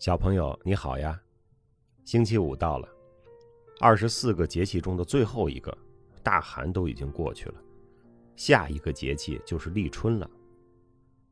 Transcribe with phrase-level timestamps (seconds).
[0.00, 1.20] 小朋友你好呀，
[2.06, 2.88] 星期五到了，
[3.80, 5.76] 二十四个节气中的最后一个，
[6.22, 7.56] 大寒都已经过去了，
[8.34, 10.30] 下一个节气就是立春了。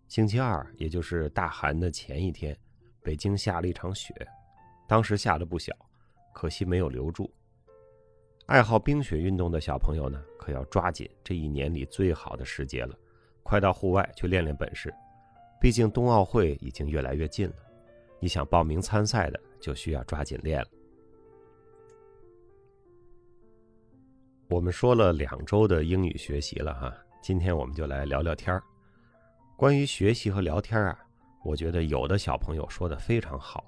[0.07, 2.55] 星期二，也就是大寒的前一天，
[3.03, 4.15] 北京下了一场雪，
[4.87, 5.75] 当时下的不小，
[6.35, 7.33] 可惜没有留住。
[8.45, 12.95] 爱好冰雪运动的小朋友呢，可要抓紧这一年里最好的时节了，
[13.43, 14.93] 快到户外去练练本事，
[15.59, 17.55] 毕竟冬奥会已经越来越近了。
[18.21, 20.69] 你想报名参赛的，就需要抓紧练了。
[24.49, 26.93] 我们说了两周的英语学习了哈，
[27.23, 28.63] 今天我们就来聊聊天儿。
[29.57, 30.99] 关于学习和聊天啊，
[31.45, 33.65] 我觉得有的小朋友说的非常好，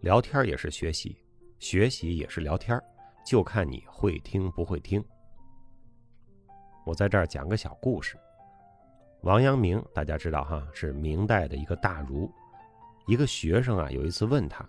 [0.00, 1.16] 聊天也是学习，
[1.58, 2.80] 学习也是聊天，
[3.26, 5.04] 就看你会听不会听。
[6.84, 8.16] 我在这儿讲个小故事。
[9.22, 12.30] 王阳明大家知道哈，是明代的一个大儒。
[13.06, 14.68] 一个学生啊，有一次问他，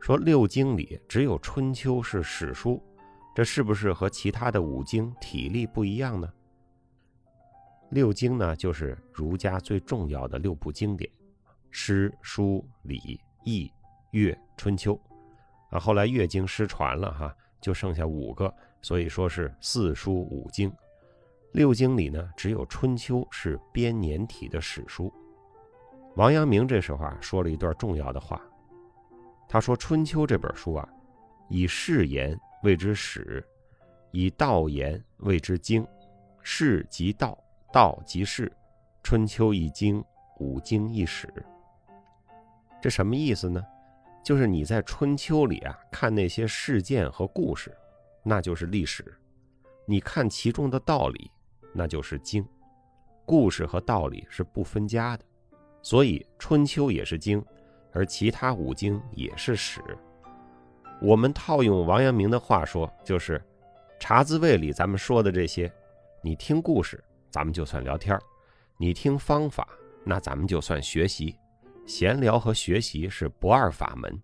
[0.00, 2.82] 说：“六经里只有《春秋》是史书，
[3.34, 6.26] 这是不是和其他的五经体例不一样呢？”
[7.90, 11.08] 六经呢，就是儒家最重要的六部经典，
[11.70, 13.70] 诗、书、礼、易、
[14.10, 14.98] 乐、春秋。
[15.70, 20.72] 啊，后来乐经失传了哈，就剩下五个，所以说是四书五经。
[21.52, 25.12] 六经里呢，只有《春秋》是编年体的史书。
[26.16, 28.40] 王阳明这时候啊，说了一段重要的话。
[29.46, 30.88] 他说：“《春秋》这本书啊，
[31.50, 33.46] 以事言谓之史，
[34.12, 35.86] 以道言谓之经。
[36.42, 37.38] 事即道，
[37.70, 38.50] 道即事。
[39.02, 40.02] 春秋一经，
[40.40, 41.32] 五经一史。
[42.80, 43.62] 这什么意思呢？
[44.24, 47.76] 就是你在《春秋》里啊，看那些事件和故事，
[48.22, 49.04] 那就是历史；
[49.84, 51.30] 你看其中的道理，
[51.74, 52.44] 那就是经。
[53.26, 55.24] 故事和道理是不分家的。”
[55.86, 57.40] 所以春秋也是经，
[57.92, 59.80] 而其他五经也是史。
[61.00, 63.40] 我们套用王阳明的话说，就是
[64.00, 65.72] 茶滋味里咱们说的这些，
[66.24, 67.00] 你听故事，
[67.30, 68.18] 咱们就算聊天
[68.76, 69.68] 你听方法，
[70.02, 71.36] 那咱们就算学习。
[71.86, 74.20] 闲聊和学习是不二法门，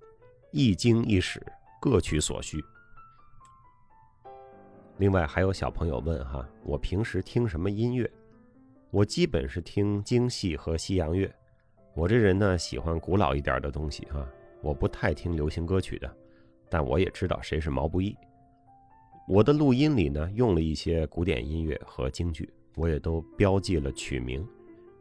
[0.51, 1.41] 一经一史，
[1.81, 2.61] 各取所需。
[4.97, 8.11] 另外还有小朋友问哈，我平时听什么音乐？
[8.91, 11.33] 我基本是听京戏和西洋乐。
[11.95, 14.27] 我这人呢，喜欢古老一点的东西啊，
[14.63, 16.11] 我不太听流行歌曲的，
[16.71, 18.17] 但我也知道谁是毛不易。
[19.29, 24.47] 我的录音里呢，用了一些古典音乐和京剧，我也都标记了曲名。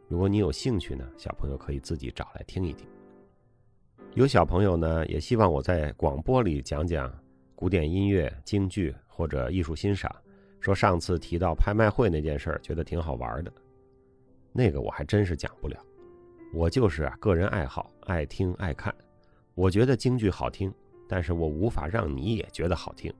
[0.06, 2.86] 如果你有兴趣呢，小朋友可以自己找来听一听。
[4.14, 7.10] 有小朋友呢，也希望我在广播里讲讲
[7.54, 10.14] 古典音乐、京剧或者艺术欣赏，
[10.60, 13.50] 说上次提到拍卖会那件事儿，觉得挺好玩的。
[14.52, 15.82] 那个我还真是讲不了。
[16.52, 18.94] 我就是啊，个人爱好，爱听爱看。
[19.54, 20.72] 我觉得京剧好听，
[21.08, 23.12] 但是我无法让你也觉得好听。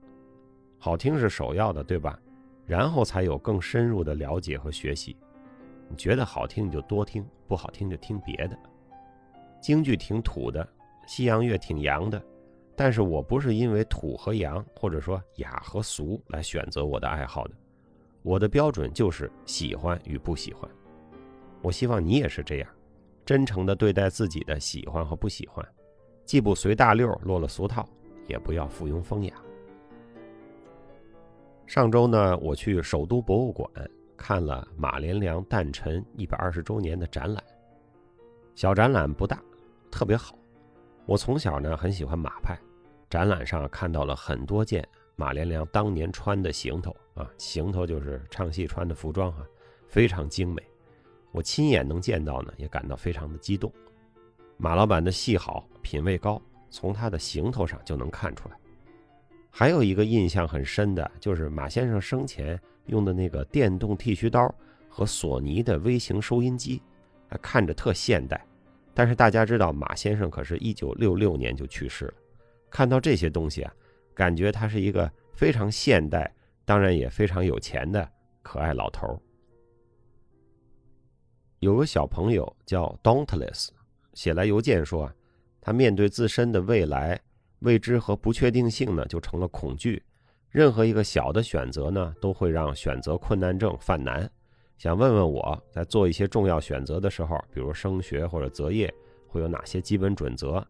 [0.77, 2.19] 好听是首要的，对吧？
[2.67, 5.17] 然后才有更深入的了解和学习。
[5.89, 8.57] 你觉得好听你就多听，不好听就听别的。
[9.59, 10.67] 京剧挺土的，
[11.07, 12.23] 西洋乐挺洋的，
[12.75, 17.55] 但是我不是因为土和洋，或者说雅和俗来选择我的爱好的。
[18.21, 20.69] 我的标准就是喜欢与不喜欢。
[21.61, 22.69] 我希望你也是这样。
[23.25, 25.65] 真诚地对待自己的喜欢和不喜欢，
[26.25, 27.87] 既不随大溜落了俗套，
[28.27, 29.33] 也不要附庸风雅。
[31.65, 33.69] 上周呢，我去首都博物馆
[34.17, 37.43] 看了马连良诞辰一百二十周年的展览，
[38.55, 39.41] 小展览不大，
[39.89, 40.37] 特别好。
[41.05, 42.59] 我从小呢很喜欢马派，
[43.09, 49.45] 展览上看到了很多件马连良当年穿的行头啊，行头就是唱戏穿的服装啊，
[49.87, 50.61] 非常精美。
[51.33, 53.69] 我亲眼能见到呢，也感到非常的激动。
[54.55, 56.39] 马老板的戏好，品味高，
[56.69, 58.55] 从他的行头上就能看出来。
[59.49, 64.53] 还有一个印象很深的，就是马先生生前用的那个电动剃须刀
[64.87, 66.81] 和索尼的微型收音机，
[67.41, 68.39] 看着特现代。
[68.93, 72.13] 但是大家知道，马先生可是一九六六年就去世了。
[72.69, 73.73] 看到这些东西啊，
[74.13, 76.31] 感觉他是一个非常现代，
[76.63, 78.07] 当然也非常有钱的
[78.43, 79.19] 可爱老头儿。
[81.63, 83.69] 有个小朋友叫 Dauntless，
[84.13, 85.09] 写来邮件说，
[85.61, 87.17] 他面对自身的未来
[87.59, 90.03] 未知和不确定性呢，就成了恐惧。
[90.49, 94.29] 任何一个小的选择呢，都会让选择困难症犯难。
[94.77, 98.93] 想问问我在做一些重要选择的时候，比如升学或者择业，
[99.25, 100.61] 会有哪些基本准则？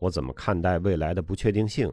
[0.00, 1.90] 我怎么看待未来的不确定性？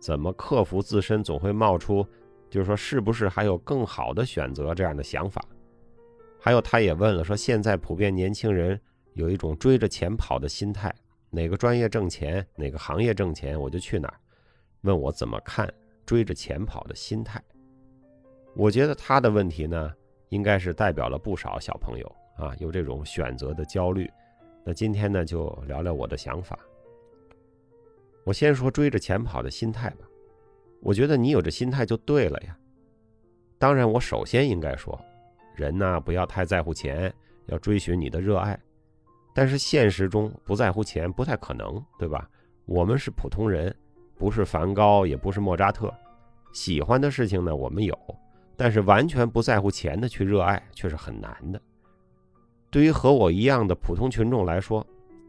[0.00, 2.06] 怎么克服自身总会冒出，
[2.48, 5.44] 就是说是不是还有更好的选择这样的想法？
[6.40, 8.80] 还有，他也问了，说现在普遍年轻人
[9.14, 10.94] 有一种追着钱跑的心态，
[11.30, 14.14] 哪个专业挣钱，哪个行业挣钱，我就去哪儿。
[14.82, 15.68] 问我怎么看
[16.06, 17.42] 追着钱跑的心态。
[18.54, 19.92] 我觉得他的问题呢，
[20.28, 24.08] 应该是代表了不少小朋友啊，有这种选择的焦虑。
[24.64, 26.58] 那今天呢，就聊聊我的想法。
[28.24, 30.06] 我先说追着钱跑的心态吧。
[30.80, 32.56] 我觉得你有这心态就对了呀。
[33.58, 34.98] 当然，我首先应该说，
[35.58, 37.12] 人呢不要太在乎钱，
[37.46, 38.56] 要追寻你的热爱。
[39.34, 42.30] 但是现实中不在乎钱不太可能，对吧？
[42.64, 43.74] 我们是普通人，
[44.16, 45.92] 不是梵高，也不是莫扎特。
[46.52, 47.98] 喜欢的事情呢，我们有，
[48.56, 51.60] 但是完全不在乎钱的去热爱却是很难的。
[52.70, 54.86] 对于和我一样的普通群众来说，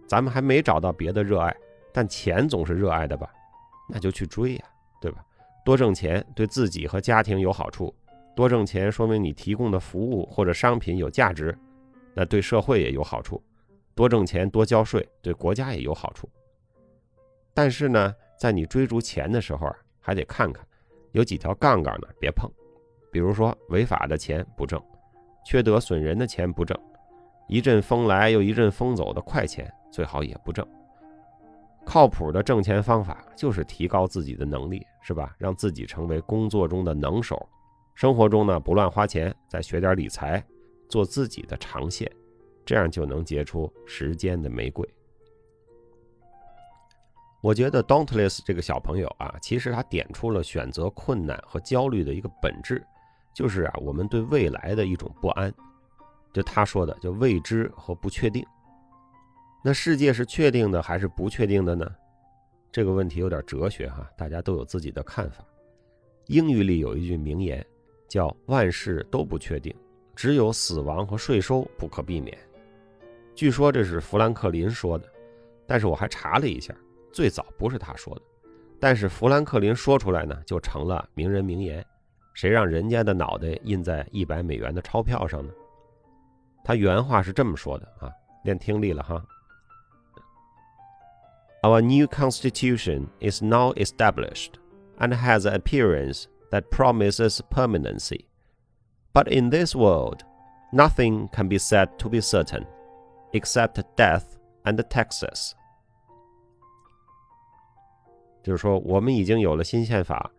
[0.08, 1.56] 咱们还没找到别的热爱，
[1.92, 3.28] 但钱总是热爱的吧？
[3.88, 4.66] 那就去追呀，
[5.02, 5.24] 对吧？
[5.66, 7.94] 多挣钱对自己和家庭有好处，
[8.36, 11.58] 多挣钱说明你提供的服务或者商品有价值，
[12.14, 13.42] 那对社会也有好处。
[13.94, 16.30] 多挣钱多交税对国家也有好处。
[17.54, 20.66] 但是呢，在你追逐钱的时候啊，还得看看
[21.12, 22.50] 有几条杠杠呢，别碰。
[23.12, 24.82] 比如说违法的钱不挣，
[25.44, 26.78] 缺德损人的钱不挣。
[27.48, 30.66] 一阵风来又一阵风走的快钱，最好也不挣。
[31.84, 35.36] 靠谱的挣钱方法就是提高自己的能力，是吧？
[35.40, 37.50] 让自己成为工作中的能手，
[38.00, 40.42] 生活中呢不乱花钱，再学点理财，
[40.88, 42.10] 做自己的长线，
[42.66, 44.88] 这样就能结出时间的玫瑰。
[47.42, 52.82] 我觉得 Dauntless 这个小朋友啊，其实他点出了选择困难和焦虑的一个本质，
[53.34, 55.54] 就是啊我们对未来的一种不安。
[56.32, 58.46] 就他说的，就未知和不确定。
[59.62, 61.86] 那世界是确定的还是不确定的呢？
[62.72, 65.44] 这个问题有点哲学哈，大家都有自己的看法。
[66.28, 67.66] 英语里有一句名言，
[68.10, 69.74] 叫“万事都不确定，
[70.16, 72.38] 只有死亡和税收不可避免”。
[73.34, 75.08] 据说这是富兰克林说的，
[75.66, 76.76] 但是我还查了一下，
[77.14, 78.22] 最早不是他说的。
[78.80, 81.86] 但是富兰克林说出来呢，就成了名人名言。
[82.34, 85.52] 谁让人家的脑袋印在一百美元的钞票上呢？
[86.64, 88.10] 他原话是这么说的啊，
[88.44, 89.26] 练听力了哈。
[91.64, 94.54] Our new constitution is now established
[94.98, 98.26] and has an appearance that promises permanency.
[99.14, 100.24] But in this world,
[100.72, 102.66] nothing can be said to be certain,
[103.34, 104.24] except death
[104.64, 105.54] and taxes.
[108.44, 110.32] 就是说，我们已经有了新宪法，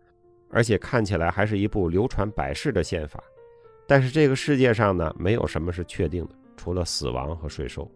[0.49, 3.23] 而且看起来还是一部流传百世的宪法。
[3.87, 7.89] 但是这个世界上呢，没有什么是确定的，除了死亡和税收。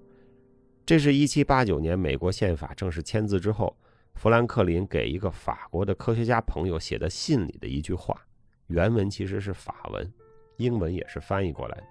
[0.85, 3.75] 这是一七八九年美国宪法正式签字之后，
[4.15, 8.19] 富兰克林给一个法国的科学家朋友写的信里的一句话。
[8.67, 10.11] 原文其实是法文，
[10.57, 11.83] 英文也是翻译过来。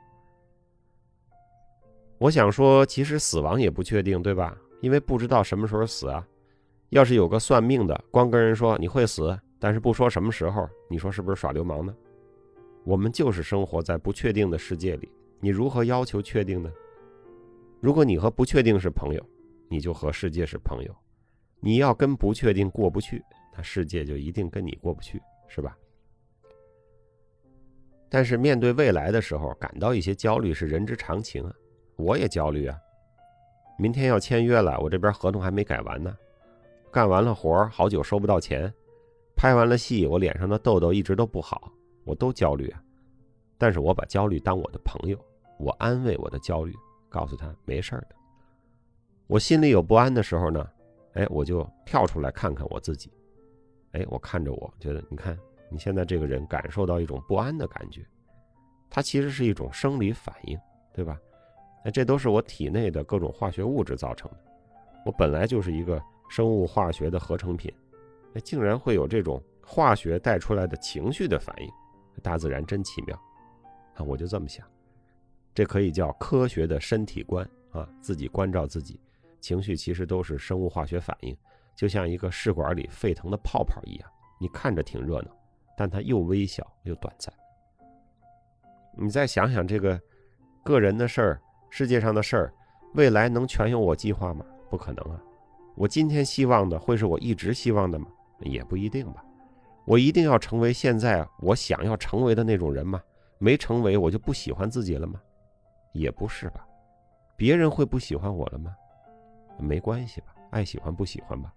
[2.19, 4.57] 我想说，其实死亡也不确定，对吧？
[4.81, 6.27] 因为不知道什么时候死啊。
[6.91, 11.95] 要是有个算命的，光跟人说你会死，但是不说什么时候，你说是不是耍流氓呢？
[12.85, 15.09] 我们就是生活在不确定的世界里，
[15.41, 16.71] 你如何要求确定呢？
[17.81, 19.25] 如果你和不确定是朋友，
[19.69, 20.95] 你就和世界是朋友。
[21.65, 23.25] 你要跟不确定过不去，
[23.57, 25.19] 那世界就一定跟你过不去，
[25.49, 25.75] 是吧？
[28.11, 31.55] 但是面对未来的时候，感到一些焦虑是人之常情啊。
[31.97, 32.79] 我也焦虑啊。
[33.79, 36.15] 明天要签约了，我这边合同还没改完呢。
[36.93, 38.71] 干完了活好久收不到钱。
[39.35, 41.73] 拍完了戏，我脸上的痘痘一直都不好。
[42.05, 42.83] 我都焦虑啊，
[43.57, 45.19] 但是我把焦虑当我的朋友，
[45.59, 46.75] 我安慰我的焦虑，
[47.09, 48.09] 告诉他没事的。
[49.27, 50.69] 我心里有不安的时候呢，
[51.15, 53.11] 哎，我就跳出来看看我自己，
[53.93, 55.39] 哎，我看着我觉得，你看
[55.71, 58.05] 你现在这个人感受到一种不安的感觉，
[58.91, 60.59] 它其实是一种生理反应，
[60.93, 61.19] 对吧？
[61.85, 64.39] 哎，这都是我体内的各种化学物质造成的。
[65.05, 67.73] 我本来就是一个生物化学的合成品，
[68.35, 71.69] 哎，竟然会有这种化学带出来的情绪的反应。
[72.23, 73.15] 大自然真奇妙，
[73.95, 74.67] 啊，我就这么想，
[75.53, 78.99] 这可以叫科学的身体观啊，自己关照自己，
[79.45, 81.37] 情绪其实都是生物化学反应，
[81.77, 84.11] 就像一个试管里沸腾的泡泡一样，
[84.41, 85.31] 你看着挺热闹，
[85.77, 87.31] 但它又微小又短暂。
[88.97, 90.01] 你再想想这个
[90.65, 92.55] 个人的事儿，世界上的事儿，
[92.95, 94.47] 未来能全由我计划吗？
[94.71, 95.23] 不可能啊！
[95.77, 98.07] 我今天希望的会是我一直希望的吗？
[98.41, 99.23] 也不一定吧。
[99.85, 102.99] 我一定要成为现在我想要成为的那种人吗？
[103.37, 105.21] 没成为我就不喜欢自己了吗？
[105.93, 106.67] 也不是吧。
[107.37, 108.75] 别人会不喜欢我了吗？
[109.59, 111.53] 没关系吧，爱喜欢不喜欢吧。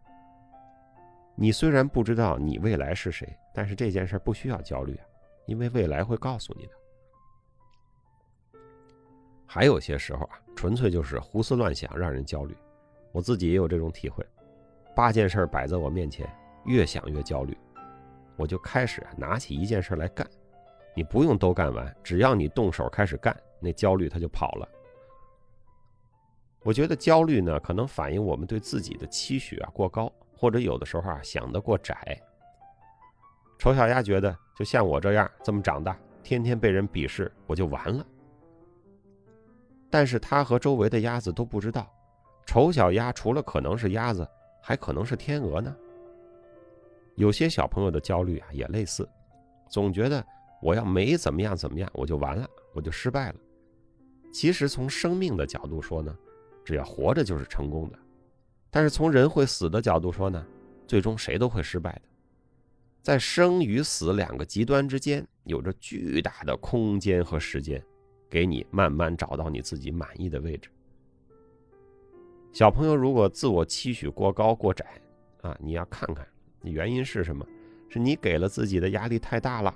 [1.36, 5.06] 你虽然不知道你未来是谁，但是这件事不需要焦虑啊，
[5.46, 6.72] 因为未来会告诉你的。
[9.46, 12.56] 还有些时候啊，纯粹就是胡思乱想让人焦虑。
[13.12, 14.25] 我自己也有这种体会。
[14.96, 16.27] 八件事摆在我面前，
[16.66, 17.56] 越想越焦虑，
[18.36, 20.27] 我就开始拿起一件事来干。
[20.96, 24.68] 你不用都干完，只要你动手开始干，那焦虑它就跑了。
[26.64, 32.22] 我觉得焦虑呢，可能反映我们对自己的期许啊过高，或者有的时候啊想得过窄。
[33.58, 38.06] 丑小鸭觉得，就像我这样这么长大，天天被人鄙视，我就完了。
[39.90, 41.90] 但是他和周围的鸭子都不知道，
[42.46, 44.28] 丑小鸭除了可能是鸭子，
[44.62, 45.74] 还可能是天鹅呢。
[47.16, 49.08] 有些小朋友的焦虑啊也类似，
[49.70, 50.24] 总觉得
[50.62, 53.36] 我要没怎么样怎么样，我就完了，我就失败了。
[54.32, 56.16] 其实从生命的角度说呢，
[56.68, 57.98] 只要活着就是成功的。
[58.70, 60.46] 但是从人会死的角度说呢，
[60.86, 62.02] 最终谁都会失败的。
[63.02, 67.82] 在生与死两个极端之间，有着巨大的空间和时间。
[68.30, 70.70] 给你慢慢找到你自己满意的位置。
[72.52, 74.86] 小朋友如果自我期许过高过窄
[75.42, 76.28] 啊，你要看看
[76.64, 77.48] 原因是什么？
[77.88, 79.74] 是你给了自己的压力太大了，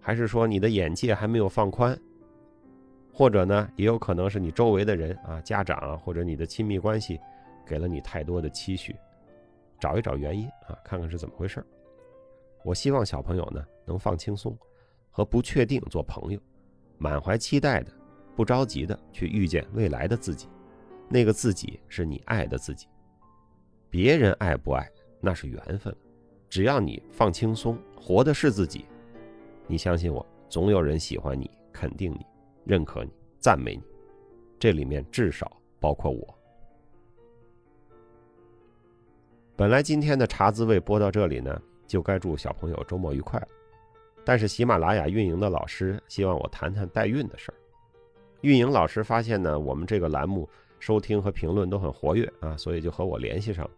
[0.00, 1.94] 还是说你的眼界还没有放宽？
[3.12, 7.20] 或者呢，也有可能是你周围的人啊，家长或者你的亲密关系
[7.66, 8.96] 给了你太多的期许。
[9.78, 11.64] 找一找原因啊，看看是怎么回事。
[12.64, 14.56] 我希望小朋友呢能放轻松，
[15.10, 16.40] 和不确定做朋友。
[16.96, 17.92] 满怀期待的，
[18.36, 20.46] 不着急的去遇见未来的自己，
[21.08, 22.86] 那个自己是你爱的自己。
[23.90, 24.88] 别人爱不爱
[25.20, 25.94] 那是缘分，
[26.48, 28.86] 只要你放轻松，活的是自己，
[29.66, 32.24] 你相信我，总有人喜欢你、肯定你、
[32.64, 33.82] 认可你、赞美你。
[34.58, 35.50] 这里面至少
[35.80, 36.38] 包括我。
[39.56, 43.48] 本来今天的茶滋味播到这里呢，就该祝小朋友周末愉快了。
[44.24, 47.54] 但是喜马拉雅运营的老师希望我谈谈代孕的事儿。
[48.42, 53.70] 运营老师发现呢，我们这个栏目收听和评论都很活跃啊，所以就和我联系上了。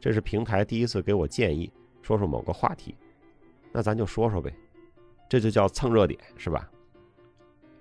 [0.00, 1.70] 这是平台第一次给我建议，
[2.00, 2.94] 说说某个话题，
[3.72, 4.54] 那咱就说说呗，
[5.28, 6.70] 这就叫蹭热点是吧？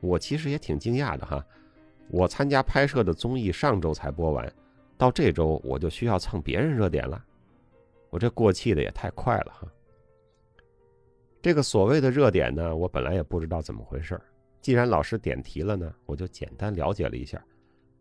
[0.02, 1.46] 我其实也挺惊讶的哈，
[2.10, 4.52] 我参加拍摄的综艺上周才播完，
[4.98, 7.24] 到这周我就需要蹭别人热点了，
[8.10, 9.68] 我这过气的也太快了哈。
[11.42, 14.20] 这个所谓的热点呢，我本来也不知道怎么回事
[14.62, 17.42] 既然老师点题了呢，我就简单了解了一下，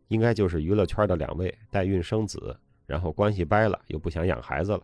[0.08, 4.82] 应该就是娱乐圈的两位代孕生子，然后关系掰了，又不想养孩子了。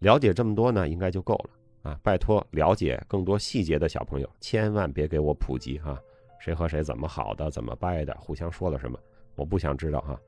[0.00, 2.00] 了解这么多呢，应该就够了啊！
[2.02, 5.98] 拜托，了解更多细节的小朋友，千万别给我普及哈，
[6.40, 8.98] 谁和谁怎么好的，怎么掰的，互相说了什么，
[9.36, 10.18] 我不想知道哈，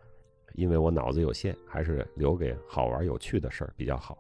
[0.52, 4.16] 因为我脑子有限，还是留给好玩有趣的事儿比较好。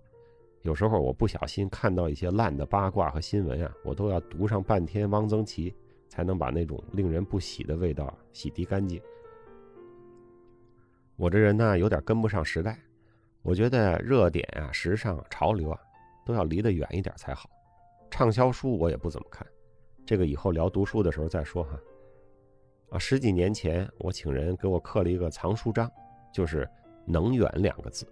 [0.62, 5.74] 有时候我不小心看到一些烂的八卦和新闻啊，我都要读上半天汪曾祺，
[6.08, 9.00] 才能把那种令人不喜的味道洗涤干净。
[11.16, 12.78] 我这人呢，有点跟不上时代，
[13.42, 15.78] 我觉得热点啊、时尚、潮流啊，
[16.24, 17.50] 都要离得远一点才好。
[18.10, 19.46] 畅销书我也不怎么看，
[20.12, 21.70] 这个以后聊读书的时候再说哈。
[22.90, 25.90] 啊，十几年前我请人给我刻了一个藏书章，
[26.30, 26.68] 就是
[27.08, 28.06] “能远”两个字，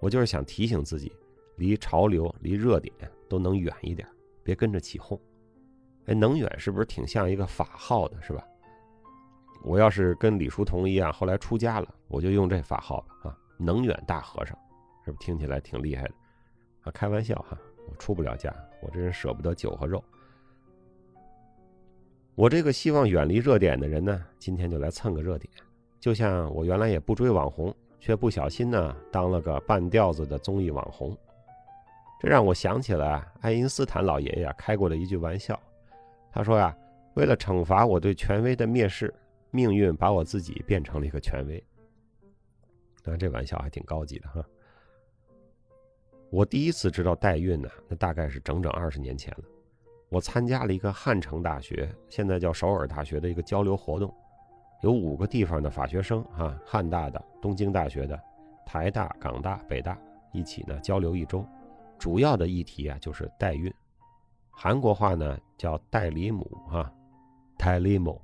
[0.00, 1.10] 我就是想提醒自己。
[1.56, 2.94] 离潮流、离热点
[3.26, 4.06] 都能远一点，
[4.42, 5.18] 别跟着起哄。
[6.04, 8.46] 哎，能远是不是挺像一个法号的，是吧？
[9.64, 13.38] 我要是跟李叔同一样，后来出家了，我就用这法号吧啊！
[13.56, 14.54] 能远大和尚，
[15.06, 16.14] 是不是听起来挺厉害的？
[16.82, 17.56] 啊，开玩笑哈，
[17.88, 20.04] 我出不了家，我这人舍不得酒和肉。
[22.34, 25.52] 我这个希望远离热点的人呢，今天就来蹭个热点。
[26.00, 31.16] 就像我原来也不追网红，却不小心呢当了个半吊子的综艺网红。
[32.18, 35.60] 这让我想起了爱因斯坦老爷爷开过的一句玩笑，
[36.32, 36.74] 他说呀，
[37.14, 39.12] 为了惩罚我对权威的蔑视，
[39.50, 41.62] 命运把我自己变成了一个权威。
[43.04, 44.42] 那这玩笑还挺高级的哈。
[46.30, 49.44] 我第一次知道代孕呢，那大概是整整二十年前了。
[50.12, 54.14] 我参加了一个汉城大学，现在叫首尔大学的一个交流活动，
[54.82, 58.20] 有五个地方的法学生哈，汉大的、东京大学的、
[58.66, 59.98] 台大、港大、北大
[60.30, 61.42] 一起呢交流一周。
[61.98, 63.72] 主要的议题啊，就是代孕，
[64.50, 66.92] 韩国话呢叫代理母哈，
[67.56, 68.20] 代理母。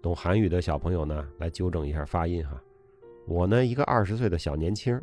[0.00, 2.56] 懂韩语的小朋友呢，来纠正一下发音哈。
[3.26, 4.96] 我呢，一个二十岁的小年轻，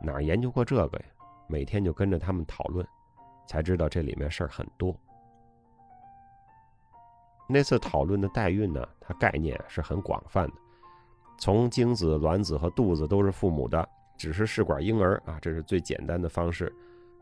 [0.00, 1.04] 哪研究过这个呀？
[1.48, 2.86] 每天就跟着他们讨论，
[3.46, 4.94] 才知道这里面事儿很多。
[7.48, 10.54] 那次讨论的代孕呢，它概念是很广泛的，
[11.38, 16.72] 从精子、卵子和肚子都是父母的，只是试管婴儿啊，这是最简单的方式。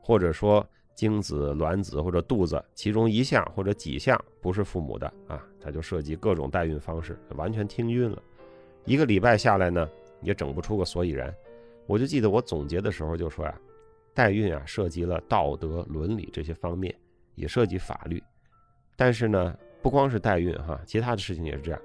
[0.02, 8.22] 或者说精子、卵子或者肚子其中一项或者几项不是父母的啊，它就涉及各种代孕方式，完全听晕了。
[8.84, 9.88] 一个礼拜下来呢，
[10.22, 11.32] 也整不出个所以然。
[11.86, 13.60] 我就记得我总结的时候就说呀，
[14.14, 16.94] 代孕啊涉及了道德伦理这些方面，
[17.34, 18.22] 也涉及法律。
[18.96, 21.80] 但是呢，不光是代孕哈，其他的事情也是这样。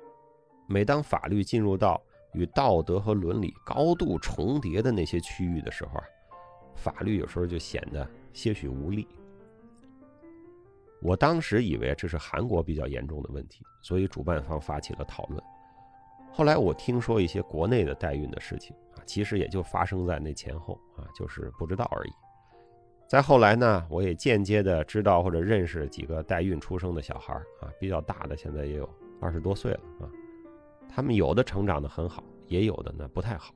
[0.67, 2.01] 每当法律进入到
[2.33, 6.03] 与道德和伦理高度重叠的那些区域的时候啊，
[6.75, 9.07] 法律有时候就显得些许无力。
[11.01, 15.41] 我当时以为这是韩国比较严重的问题，所以主办方发起了讨论。
[16.31, 22.11] 后来我听说一些国内的代孕的事情，其实也就发生在那前后啊，就是不知道而已。
[23.07, 28.89] 再后来呢，我也间接的知道或者认识几个代孕出生的小孩啊，比较大的现在也有
[29.21, 30.09] 二十多岁了啊。
[30.89, 33.53] 他们有的成长的很好，也有的呢不太好。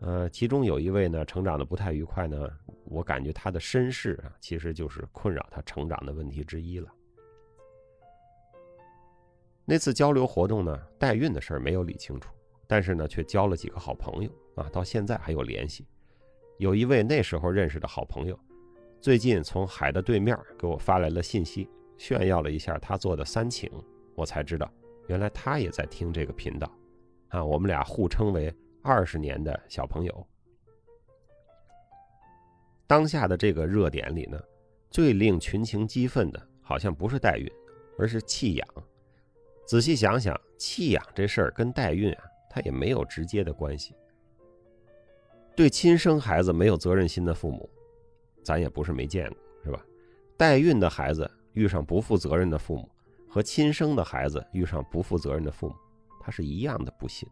[0.00, 2.48] 呃，其中有一位呢成长的不太愉快呢，
[2.84, 6.92] 我感觉他的身世啊，其实就是困扰他成长的问题之一了。
[9.64, 12.30] 那次交流活动呢，代孕的事儿没有理清楚，
[12.66, 15.86] 但是呢却交了几个好朋友啊，到现在还有联系。
[16.58, 18.38] 有一位那时候认识的好朋友。
[18.98, 23.70] 最近从海的对面给我发来了信息，炫耀了一下他做的三请，
[24.16, 24.68] 我才知道，
[25.06, 26.68] 原来他也在听这个频道，
[27.28, 30.26] 啊，我们俩互称为二十年的小朋友。
[32.88, 34.40] 当下的这个热点里呢，
[34.90, 37.48] 最令群情激愤的，好像不是代孕，
[37.98, 38.68] 而是弃养。
[39.66, 43.94] 仔细想想，弃养这事儿跟代孕啊，它也没有直接的关系。
[45.56, 47.68] 对亲生孩子没有责任心的父母。
[48.44, 49.84] 咱也不是没见过，是吧？
[50.36, 52.88] 代孕的孩子遇上不负责任的父母，
[53.28, 55.74] 和亲生的孩子遇上不负责任的父母，
[56.20, 57.28] 他是一样的不幸。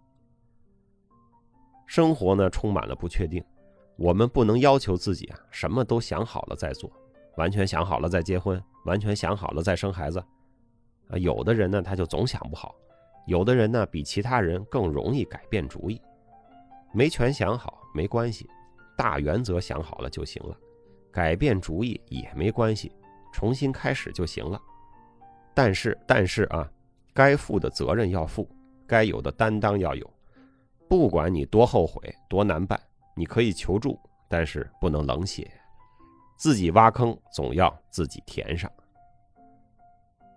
[1.87, 3.45] 生活呢充满了不确定，
[3.97, 6.91] 我们不能要求自己啊什么都想好了再做，
[7.37, 10.19] 完全想好了再结婚，完全想好了再生孩子。
[11.09, 12.75] 啊，有的人呢他就总想不好，
[13.29, 16.01] 有的人呢比其他人更容易改变主意。
[16.95, 18.49] 没全想好没关系，
[18.97, 20.57] 大原则想好了就行了。
[21.11, 22.93] 改变主意也没关系，
[23.33, 24.61] 重新开始就行了。
[25.53, 26.69] 但是，但是啊，
[27.13, 28.49] 该负的责任要负，
[28.87, 30.09] 该有的担当要有。
[30.89, 32.81] 不管你多后悔、多难办，
[33.17, 35.51] 你可以求助，但是不能冷血。
[36.37, 38.71] 自己挖坑总要自己填上。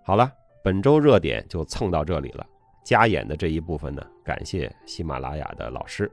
[0.03, 0.31] 好了，
[0.63, 2.45] 本周热点就蹭到这里了。
[2.83, 6.09] 加演的这一部分呢，感谢喜马拉雅的老师。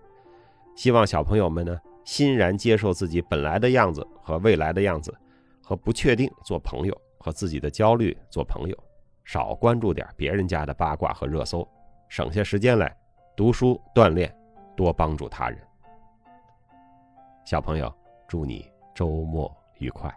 [0.75, 1.79] 希望小朋友们呢。
[2.05, 5.11] 欣然接受自己本来的样子和未来的样子，
[5.63, 8.77] 和不确定做朋友，和自己的焦虑做朋友，
[9.25, 11.67] 少关注点别人家的八卦和热搜，
[12.11, 12.95] 省下时间来
[13.35, 14.31] 读书锻炼，
[14.77, 15.59] 多帮助他人。
[17.47, 17.91] 小朋友，
[18.29, 20.15] 祝你周末愉快。